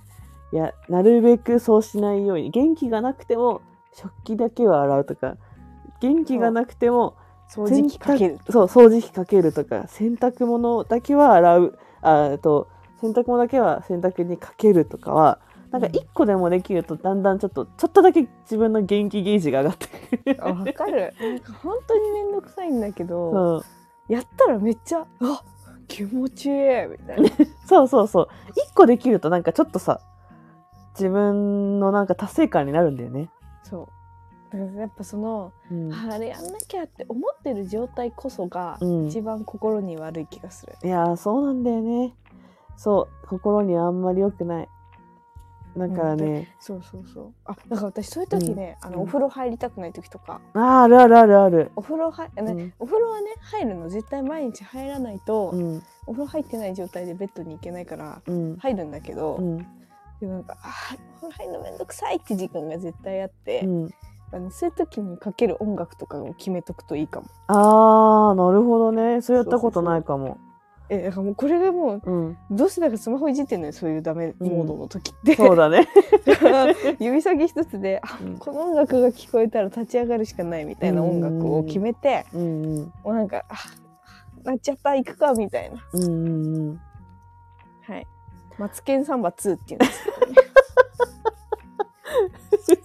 [0.53, 2.51] いやなるべくそうしないように。
[2.51, 3.63] 元気がなくても
[3.95, 5.37] 食器だけは洗うとか
[6.01, 7.17] 元気がなくても
[7.49, 8.39] 掃除機かける。
[8.51, 12.69] そう掃除機かけるとか洗濯物だけは洗うああと
[13.01, 15.39] 洗濯物だけは洗濯にかけるとかは
[15.71, 20.37] なんか一個でもできるとだんだんちょっとちょっとだけ自分の元気ゲージが上がってくる。
[20.41, 21.13] あわかる。
[21.21, 24.13] なんか本当に面倒くさいんだけど、 そう。
[24.13, 25.43] やったらめっちゃあ
[25.89, 26.53] 気持ちいい
[26.87, 27.31] みたいな。
[27.67, 28.29] そうそうそう。
[28.55, 30.01] 一個できるとなんかちょっとさ
[30.95, 33.29] 自分のなんか達成感になるんだよね。
[34.57, 39.07] やっぱその、うん、あれやんなきゃって思ってる状態こそがうん。
[39.07, 42.15] 一番心に悪い気がする、いやーそうなんだよね。
[42.77, 44.69] そう心にあんまり良くない。
[45.77, 47.35] だからね、そうそうそう。
[47.45, 50.41] あだから私そういう時ね、あのお風呂入りたくない時とか。
[50.53, 51.73] あーあるあるあるある。
[51.75, 52.73] お風呂は、ねうん。
[52.79, 55.83] お風呂はね入るの絶対毎日入らないと、うん。
[56.07, 58.57] お風呂入ってない状態でベッドに行けないからうん。
[58.59, 59.59] 入るんだけど、うん。
[60.21, 63.91] でもなんかあーお風呂入るのめんどくさいって時間が絶対あって、うん。
[64.35, 67.27] あのそういう時にかける音楽とかを決めとくといいかも。
[67.47, 69.23] あーなるほどね。
[69.23, 70.39] そうやったことないかも。
[70.91, 72.39] えだからもうこれがもううん。
[72.51, 75.37] どうしてだかスマホいじってんのよそういうダメモードの時って。
[75.37, 75.89] そうだね。
[76.99, 82.45] 指先一つで、あうんこの音楽が聞こえたら立ち上がるしかないみたいな音楽を決めて、うんう
[82.81, 83.55] んもうなんかあ
[84.45, 85.81] なっちゃった行くかみたいな。
[85.93, 86.81] うんうんうん。
[87.83, 88.07] はい。
[88.59, 90.35] マツケンサンバ2っていうんですけどね。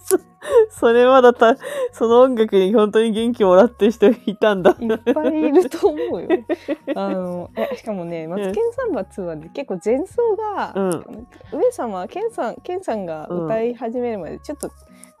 [0.02, 0.18] そ
[0.70, 1.56] それまだた
[1.92, 4.76] その音楽に本当に元気もらってる人いたんだ。
[4.80, 6.28] いっぱいいると思うよ。
[6.94, 14.70] あのえしかもね、マツケンサンバ2はね、結構前奏が、うん上様ケンさんケンさんが歌い始めるまでちょっと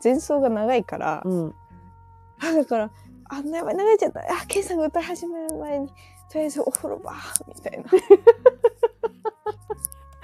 [0.02, 1.54] 前奏が長いから、うん。
[2.42, 2.90] あだから
[3.28, 5.88] あんなやばい流れちゃったあケンさんが歌い始める前に
[6.30, 7.12] とりあえずお風呂場
[7.46, 7.84] みたいな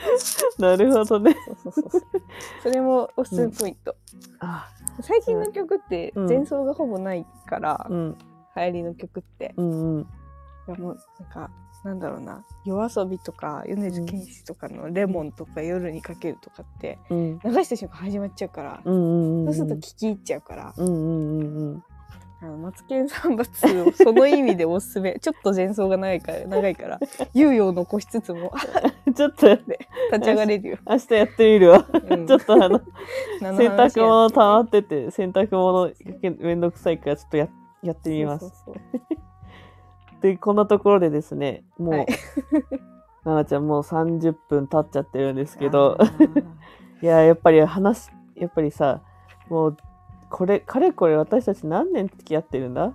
[0.58, 1.36] なるほどね。
[1.62, 2.00] そうそうそう
[2.62, 3.94] それもおすすめポイント、
[4.40, 4.68] あ。
[5.00, 6.28] 最近の曲ってうん。
[6.28, 8.16] 前奏がほぼないから、うん。
[8.56, 9.54] 流行りの曲って。
[9.56, 10.00] うんうん。
[10.02, 10.06] い
[10.70, 11.50] やもうなんか
[11.84, 12.44] なんだろうな。
[12.64, 17.38] 夜遊びとか米津玄師とかの「レモン」とか夜にかけるとかってうん。
[17.44, 19.44] 流した瞬間始まっちゃうから、うんうんうん。
[19.46, 21.84] そうすると聞き入っちゃうから、うんうんうんうん。
[22.42, 25.16] あのマツケンサンバ2をその意味でおすすめ。
[25.20, 27.00] ちょっと前奏が長いから長いから
[27.34, 28.52] 猶予を残しつつも。
[28.54, 28.60] あ
[29.12, 29.64] ちょっと立
[30.20, 31.86] ち上がれるよ、明日やってみるわ。
[32.10, 32.26] うん。
[32.26, 32.80] ちょっとあの
[33.40, 37.48] 何洗濯物溜まってて洗濯物めんどくさいからちょっとや
[37.82, 38.52] やってみます。
[40.20, 42.06] でこんなところでですねもう、はい。
[43.24, 45.96] ななちゃんもう30分経っちゃってるんですけど。
[47.02, 49.02] いややっぱり話やっぱりさ
[49.50, 49.76] もう
[50.30, 52.92] これかれこれ私たち何年付き合ってるんだ？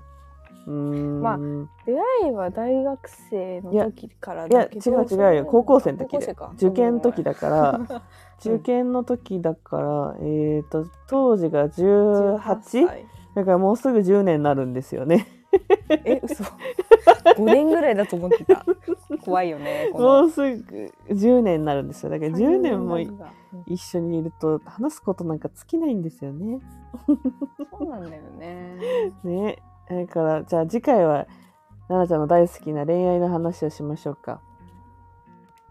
[0.67, 1.22] うーん。
[1.22, 1.38] まあ
[1.86, 5.46] 出会いは大学生の時からいやだけど違う違うよ。
[5.46, 7.60] 高校生の時で受験の時だから。
[7.89, 8.02] ら
[8.44, 12.60] 受験の時だから、えっ、と当時が 18?
[12.62, 13.06] 歳。
[13.36, 15.28] だからもうすぐ10年になるんですよね。
[16.06, 16.44] え嘘。
[16.44, 18.66] 5年ぐらいだと思ってた。
[19.24, 22.10] 怖いよね もうすぐ10年になるんですよ。
[22.10, 23.00] だから10年も
[23.66, 26.60] 一緒にいると話すことなんか尽きないんですよね。
[27.08, 28.78] そうなんだよね。
[29.24, 29.58] ね。
[29.90, 31.28] だからじゃあ次回は
[31.88, 34.42] 奈々ちゃんの大好きな恋愛の話をしましょうか。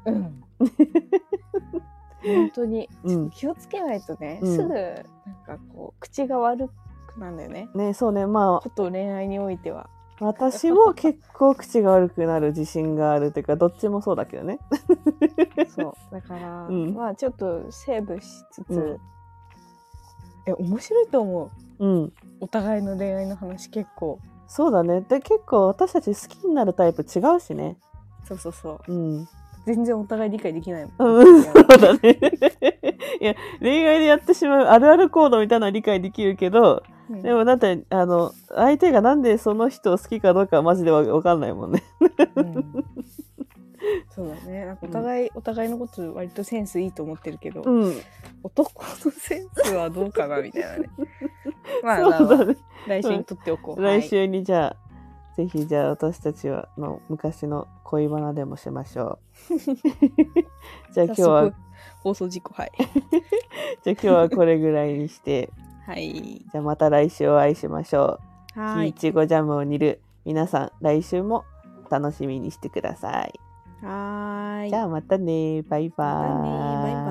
[0.05, 0.43] うん。
[2.23, 3.31] 本当に、うん。
[3.31, 4.57] 気をつけないとね、うん。
[4.57, 5.05] すぐなん
[5.47, 6.75] かこう口が悪く
[7.19, 9.89] なるんだよねねそうねまこと恋愛においては
[10.21, 14.59] あ私も結構口が悪くなる自信があるっていうかどっちもそうだけどね。
[15.75, 19.01] そうだから、うんまあちょっとセーブしつつ、うん
[20.47, 22.13] え面白いと思ううん。
[22.41, 25.01] お互いの恋愛の話結構そうだね。
[25.03, 27.77] で結構私たち好きになるタイプ違うしね。
[28.25, 29.29] そうそうそううん。
[29.67, 32.19] 全然お互い理解できないもん、うん、そうだね。
[33.21, 37.23] いや、恋愛でやってしまうあるある行動みたいなのは理解できるけど、うん。
[37.23, 41.83] でもだって、あの、相手がなんでその人を好きかどうかはマジでわわかんないもんね。
[42.37, 42.85] うん。
[44.15, 44.67] そうだね。
[44.67, 48.01] なんかお互い、お互いのこと割とセンスいいと思ってるけど、うん。
[48.43, 50.91] 男のセンスはどうかなみたいなね。
[51.83, 52.57] まあそうだね。
[52.87, 54.77] 来週にとっておこう、来週にじゃあ、
[55.37, 59.19] ぜひじゃあ私たちはの昔の恋バナでもしましょ
[59.51, 59.59] う。
[60.93, 61.53] じゃあ今日は、
[62.03, 62.73] 放送事故はい。
[63.83, 65.51] じゃあ今日はこれぐらいにして、
[65.91, 68.21] はいじゃあまた来週お会いしましょ
[68.57, 68.61] う。
[68.61, 71.45] はいいちごジャムを煮る皆さん来週も
[71.91, 73.41] 楽しみにしてください。
[73.85, 76.31] はーいじゃあまたねバイバーイ。
[76.31, 77.10] またねバイバイ